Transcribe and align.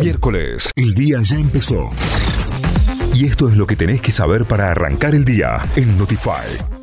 Miércoles, 0.00 0.70
el 0.74 0.94
día 0.94 1.20
ya 1.22 1.36
empezó. 1.36 1.90
Y 3.14 3.26
esto 3.26 3.48
es 3.48 3.56
lo 3.56 3.66
que 3.66 3.76
tenés 3.76 4.00
que 4.00 4.10
saber 4.10 4.46
para 4.46 4.70
arrancar 4.70 5.14
el 5.14 5.24
día 5.24 5.58
en 5.76 5.98
Notify. 5.98 6.81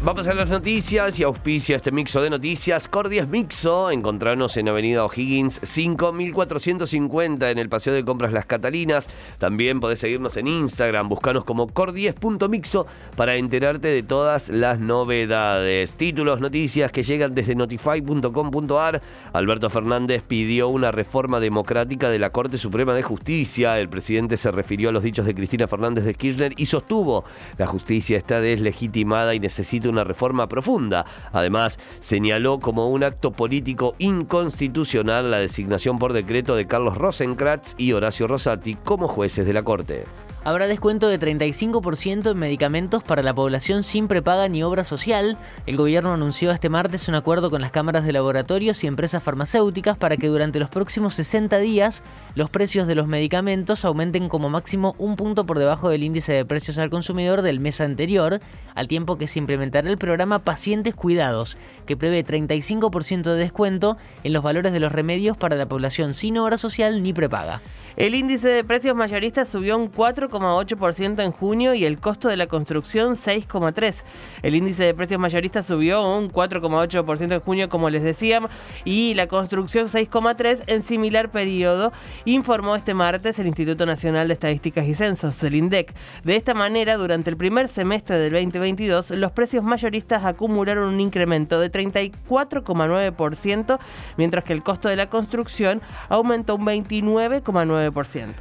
Vamos 0.00 0.28
a 0.28 0.34
las 0.34 0.48
noticias 0.48 1.18
y 1.18 1.24
auspicia 1.24 1.74
este 1.74 1.90
mixo 1.90 2.22
de 2.22 2.30
noticias. 2.30 2.86
Cordies 2.86 3.26
Mixo, 3.26 3.90
encontrarnos 3.90 4.56
en 4.56 4.68
Avenida 4.68 5.04
O'Higgins 5.04 5.58
5450 5.60 7.50
en 7.50 7.58
el 7.58 7.68
Paseo 7.68 7.92
de 7.92 8.04
Compras 8.04 8.32
Las 8.32 8.46
Catalinas. 8.46 9.10
También 9.38 9.80
podés 9.80 9.98
seguirnos 9.98 10.36
en 10.36 10.46
Instagram, 10.46 11.08
buscanos 11.08 11.42
como 11.42 11.66
cordies.mixo 11.66 12.86
para 13.16 13.34
enterarte 13.34 13.88
de 13.88 14.04
todas 14.04 14.48
las 14.50 14.78
novedades. 14.78 15.94
Títulos, 15.94 16.38
noticias 16.38 16.92
que 16.92 17.02
llegan 17.02 17.34
desde 17.34 17.56
notify.com.ar. 17.56 19.02
Alberto 19.32 19.68
Fernández 19.68 20.22
pidió 20.22 20.68
una 20.68 20.92
reforma 20.92 21.40
democrática 21.40 22.08
de 22.08 22.20
la 22.20 22.30
Corte 22.30 22.56
Suprema 22.56 22.94
de 22.94 23.02
Justicia. 23.02 23.80
El 23.80 23.88
presidente 23.88 24.36
se 24.36 24.52
refirió 24.52 24.90
a 24.90 24.92
los 24.92 25.02
dichos 25.02 25.26
de 25.26 25.34
Cristina 25.34 25.66
Fernández 25.66 26.04
de 26.04 26.14
Kirchner 26.14 26.54
y 26.56 26.66
sostuvo 26.66 27.24
la 27.56 27.66
justicia 27.66 28.16
está 28.16 28.40
deslegitimada 28.40 29.34
y 29.34 29.40
necesita 29.40 29.87
una 29.90 30.04
reforma 30.04 30.48
profunda. 30.48 31.04
Además, 31.32 31.78
señaló 32.00 32.58
como 32.58 32.88
un 32.88 33.04
acto 33.04 33.32
político 33.32 33.94
inconstitucional 33.98 35.30
la 35.30 35.38
designación 35.38 35.98
por 35.98 36.12
decreto 36.12 36.56
de 36.56 36.66
Carlos 36.66 36.96
Rosenkrantz 36.96 37.74
y 37.78 37.92
Horacio 37.92 38.26
Rosati 38.26 38.74
como 38.76 39.08
jueces 39.08 39.46
de 39.46 39.52
la 39.52 39.62
Corte. 39.62 40.04
Habrá 40.44 40.68
descuento 40.68 41.08
de 41.08 41.18
35% 41.18 42.30
en 42.30 42.38
medicamentos 42.38 43.02
para 43.02 43.22
la 43.22 43.34
población 43.34 43.82
sin 43.82 44.06
prepaga 44.06 44.48
ni 44.48 44.62
obra 44.62 44.84
social. 44.84 45.36
El 45.66 45.76
gobierno 45.76 46.12
anunció 46.12 46.52
este 46.52 46.68
martes 46.68 47.08
un 47.08 47.16
acuerdo 47.16 47.50
con 47.50 47.60
las 47.60 47.72
cámaras 47.72 48.04
de 48.04 48.12
laboratorios 48.12 48.82
y 48.82 48.86
empresas 48.86 49.22
farmacéuticas 49.22 49.98
para 49.98 50.16
que 50.16 50.28
durante 50.28 50.60
los 50.60 50.70
próximos 50.70 51.16
60 51.16 51.58
días 51.58 52.02
los 52.36 52.50
precios 52.50 52.86
de 52.86 52.94
los 52.94 53.08
medicamentos 53.08 53.84
aumenten 53.84 54.28
como 54.28 54.48
máximo 54.48 54.94
un 54.98 55.16
punto 55.16 55.44
por 55.44 55.58
debajo 55.58 55.88
del 55.90 56.04
índice 56.04 56.32
de 56.32 56.44
precios 56.44 56.78
al 56.78 56.88
consumidor 56.88 57.42
del 57.42 57.58
mes 57.58 57.80
anterior, 57.80 58.40
al 58.76 58.88
tiempo 58.88 59.18
que 59.18 59.26
se 59.26 59.40
implementará 59.40 59.90
el 59.90 59.98
programa 59.98 60.38
Pacientes 60.38 60.94
Cuidados, 60.94 61.58
que 61.84 61.96
prevé 61.96 62.24
35% 62.24 63.22
de 63.22 63.36
descuento 63.36 63.98
en 64.22 64.32
los 64.32 64.44
valores 64.44 64.72
de 64.72 64.80
los 64.80 64.92
remedios 64.92 65.36
para 65.36 65.56
la 65.56 65.66
población 65.66 66.14
sin 66.14 66.38
obra 66.38 66.58
social 66.58 67.02
ni 67.02 67.12
prepaga. 67.12 67.60
El 67.98 68.14
índice 68.14 68.46
de 68.46 68.62
precios 68.62 68.94
mayoristas 68.94 69.48
subió 69.48 69.76
un 69.76 69.90
4,8% 69.90 71.20
en 71.20 71.32
junio 71.32 71.74
y 71.74 71.84
el 71.84 71.98
costo 71.98 72.28
de 72.28 72.36
la 72.36 72.46
construcción 72.46 73.16
6,3%. 73.16 74.04
El 74.44 74.54
índice 74.54 74.84
de 74.84 74.94
precios 74.94 75.20
mayoristas 75.20 75.66
subió 75.66 76.16
un 76.16 76.30
4,8% 76.30 77.34
en 77.34 77.40
junio, 77.40 77.68
como 77.68 77.90
les 77.90 78.04
decíamos, 78.04 78.52
y 78.84 79.14
la 79.14 79.26
construcción 79.26 79.88
6,3% 79.88 80.62
en 80.68 80.84
similar 80.84 81.32
periodo, 81.32 81.92
informó 82.24 82.76
este 82.76 82.94
martes 82.94 83.40
el 83.40 83.48
Instituto 83.48 83.84
Nacional 83.84 84.28
de 84.28 84.34
Estadísticas 84.34 84.86
y 84.86 84.94
Censos, 84.94 85.42
el 85.42 85.56
INDEC. 85.56 85.92
De 86.22 86.36
esta 86.36 86.54
manera, 86.54 86.96
durante 86.98 87.30
el 87.30 87.36
primer 87.36 87.66
semestre 87.66 88.16
del 88.16 88.34
2022, 88.34 89.10
los 89.10 89.32
precios 89.32 89.64
mayoristas 89.64 90.24
acumularon 90.24 90.94
un 90.94 91.00
incremento 91.00 91.58
de 91.58 91.72
34,9%, 91.72 93.80
mientras 94.16 94.44
que 94.44 94.52
el 94.52 94.62
costo 94.62 94.88
de 94.88 94.94
la 94.94 95.10
construcción 95.10 95.82
aumentó 96.08 96.54
un 96.54 96.64
29,9%. 96.64 97.87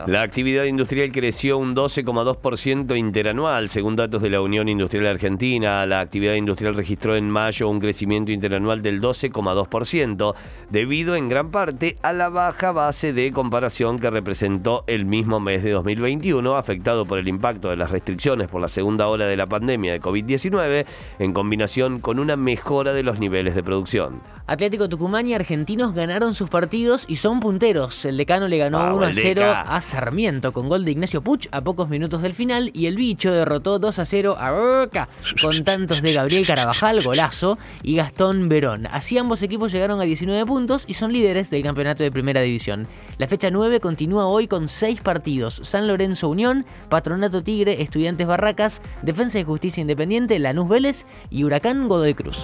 La 0.07 0.21
actividad 0.21 0.65
industrial 0.65 1.11
creció 1.11 1.57
un 1.57 1.75
12,2% 1.75 2.97
interanual, 2.97 3.69
según 3.69 3.95
datos 3.95 4.21
de 4.21 4.29
la 4.29 4.41
Unión 4.41 4.69
Industrial 4.69 5.07
Argentina. 5.07 5.85
La 5.85 5.99
actividad 5.99 6.33
industrial 6.33 6.75
registró 6.75 7.15
en 7.15 7.29
mayo 7.29 7.69
un 7.69 7.79
crecimiento 7.79 8.31
interanual 8.31 8.81
del 8.81 9.01
12,2%, 9.01 10.35
debido 10.69 11.15
en 11.15 11.29
gran 11.29 11.51
parte 11.51 11.97
a 12.01 12.13
la 12.13 12.29
baja 12.29 12.71
base 12.71 13.13
de 13.13 13.31
comparación 13.31 13.99
que 13.99 14.09
representó 14.09 14.83
el 14.87 15.05
mismo 15.05 15.39
mes 15.39 15.63
de 15.63 15.71
2021, 15.71 16.55
afectado 16.55 17.05
por 17.05 17.19
el 17.19 17.27
impacto 17.27 17.69
de 17.69 17.77
las 17.77 17.91
restricciones 17.91 18.47
por 18.47 18.61
la 18.61 18.67
segunda 18.67 19.07
ola 19.07 19.25
de 19.25 19.37
la 19.37 19.45
pandemia 19.45 19.93
de 19.93 20.01
COVID-19, 20.01 20.85
en 21.19 21.33
combinación 21.33 21.99
con 21.99 22.19
una 22.19 22.35
mejora 22.35 22.93
de 22.93 23.03
los 23.03 23.19
niveles 23.19 23.55
de 23.55 23.63
producción. 23.63 24.21
Atlético 24.47 24.87
Tucumán 24.87 25.27
y 25.27 25.33
Argentinos 25.33 25.93
ganaron 25.93 26.33
sus 26.33 26.49
partidos 26.49 27.05
y 27.07 27.17
son 27.17 27.39
punteros. 27.41 28.05
El 28.05 28.15
decano 28.15 28.47
le 28.47 28.57
ganó 28.57 28.95
1 28.95 29.05
a 29.05 29.13
0 29.37 29.63
a 29.67 29.81
Sarmiento 29.81 30.51
con 30.51 30.67
gol 30.67 30.83
de 30.83 30.91
Ignacio 30.91 31.21
Puch 31.21 31.47
a 31.51 31.61
pocos 31.61 31.89
minutos 31.89 32.23
del 32.23 32.33
final 32.33 32.71
y 32.73 32.87
el 32.87 32.95
bicho 32.95 33.31
derrotó 33.31 33.77
2 33.77 33.99
a 33.99 34.05
0 34.05 34.35
a 34.39 34.51
Boca 34.51 35.09
con 35.41 35.63
tantos 35.63 36.01
de 36.01 36.13
Gabriel 36.13 36.47
Carabajal, 36.47 37.03
golazo, 37.03 37.59
y 37.83 37.95
Gastón 37.95 38.49
Verón. 38.49 38.87
Así 38.87 39.17
ambos 39.17 39.43
equipos 39.43 39.71
llegaron 39.71 39.99
a 39.99 40.05
19 40.05 40.43
puntos 40.45 40.85
y 40.87 40.95
son 40.95 41.13
líderes 41.13 41.51
del 41.51 41.61
campeonato 41.61 42.03
de 42.03 42.11
primera 42.11 42.41
división. 42.41 42.87
La 43.19 43.27
fecha 43.27 43.51
9 43.51 43.79
continúa 43.79 44.25
hoy 44.25 44.47
con 44.47 44.67
6 44.67 45.01
partidos. 45.01 45.61
San 45.63 45.87
Lorenzo 45.87 46.29
Unión, 46.29 46.65
Patronato 46.89 47.43
Tigre, 47.43 47.81
Estudiantes 47.81 48.25
Barracas, 48.25 48.81
Defensa 49.03 49.39
y 49.39 49.43
Justicia 49.43 49.81
Independiente, 49.81 50.39
Lanús 50.39 50.67
Vélez 50.67 51.05
y 51.29 51.43
Huracán 51.43 51.87
Godoy 51.87 52.15
Cruz. 52.15 52.43